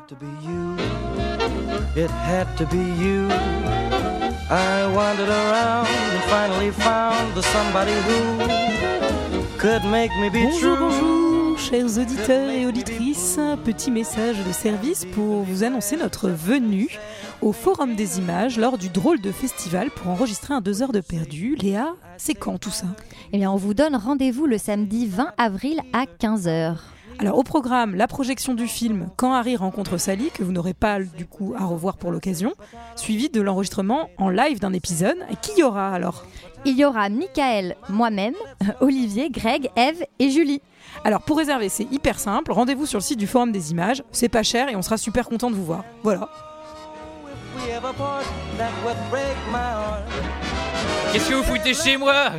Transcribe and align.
had 0.00 0.08
to 0.08 0.14
be 0.16 0.26
you. 0.42 0.76
It 1.96 2.10
had 2.10 2.46
to 2.56 2.66
be 2.66 2.78
you. 3.02 3.28
I 4.50 4.86
wandered 4.94 5.28
around 5.28 5.86
and 5.88 6.22
finally 6.24 6.70
found 6.70 7.34
the 7.34 7.42
somebody 7.42 7.92
who 7.92 9.58
could 9.58 9.84
make 9.84 10.10
me 10.20 10.30
be 10.30 10.44
Bonjour, 10.44 10.76
true. 10.76 10.88
bonjour, 10.88 11.58
chers 11.58 11.98
auditeurs 11.98 12.50
et 12.50 12.66
auditrices. 12.66 13.38
Petit 13.64 13.90
message 13.90 14.36
de 14.46 14.52
service 14.52 15.04
pour 15.12 15.42
vous 15.42 15.64
annoncer 15.64 15.96
notre 15.96 16.28
venue 16.30 16.98
au 17.42 17.52
Forum 17.52 17.94
des 17.94 18.18
Images 18.18 18.58
lors 18.58 18.78
du 18.78 18.88
drôle 18.88 19.20
de 19.20 19.32
festival 19.32 19.90
pour 19.90 20.08
enregistrer 20.08 20.54
un 20.54 20.60
2 20.60 20.82
heures 20.82 20.92
de 20.92 21.00
perdu. 21.00 21.56
Léa, 21.56 21.94
c'est 22.16 22.34
quand 22.34 22.58
tout 22.58 22.70
ça? 22.70 22.86
Eh 23.32 23.38
bien, 23.38 23.50
on 23.50 23.56
vous 23.56 23.74
donne 23.74 23.96
rendez-vous 23.96 24.46
le 24.46 24.58
samedi 24.58 25.06
20 25.06 25.32
avril 25.38 25.80
à 25.92 26.04
15h. 26.04 26.76
Alors 27.20 27.36
au 27.36 27.42
programme, 27.42 27.96
la 27.96 28.06
projection 28.06 28.54
du 28.54 28.66
film 28.66 29.10
Quand 29.16 29.34
Harry 29.34 29.54
rencontre 29.54 29.98
Sally, 29.98 30.30
que 30.30 30.42
vous 30.42 30.52
n'aurez 30.52 30.72
pas 30.72 31.00
du 31.00 31.26
coup 31.26 31.54
à 31.54 31.66
revoir 31.66 31.98
pour 31.98 32.12
l'occasion, 32.12 32.54
suivi 32.96 33.28
de 33.28 33.42
l'enregistrement 33.42 34.08
en 34.16 34.30
live 34.30 34.58
d'un 34.58 34.72
épisode. 34.72 35.18
Et 35.30 35.36
qui 35.36 35.60
y 35.60 35.62
aura 35.62 35.92
alors? 35.92 36.24
Il 36.64 36.78
y 36.78 36.84
aura 36.86 37.10
Michael, 37.10 37.76
moi-même, 37.90 38.32
Olivier, 38.80 39.28
Greg, 39.28 39.68
Eve 39.76 40.02
et 40.18 40.30
Julie. 40.30 40.62
Alors 41.04 41.20
pour 41.20 41.36
réserver, 41.36 41.68
c'est 41.68 41.86
hyper 41.92 42.18
simple. 42.18 42.52
Rendez-vous 42.52 42.86
sur 42.86 42.98
le 42.98 43.04
site 43.04 43.18
du 43.18 43.26
Forum 43.26 43.52
des 43.52 43.70
Images. 43.70 44.02
C'est 44.12 44.30
pas 44.30 44.42
cher 44.42 44.70
et 44.70 44.76
on 44.76 44.80
sera 44.80 44.96
super 44.96 45.28
content 45.28 45.50
de 45.50 45.56
vous 45.56 45.64
voir. 45.66 45.84
Voilà. 46.02 46.30
Qu'est-ce 51.12 51.28
que 51.28 51.34
vous 51.34 51.42
foutez 51.42 51.74
chez 51.74 51.98
moi? 51.98 52.30